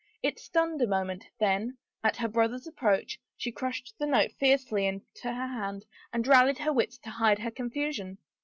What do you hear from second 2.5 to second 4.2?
approach, she crushed the